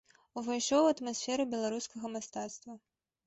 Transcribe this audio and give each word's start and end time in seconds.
Увайшоў 0.41 0.85
у 0.85 0.87
атмасферу 0.93 1.45
беларускага 1.53 2.13
мастацтва. 2.17 2.73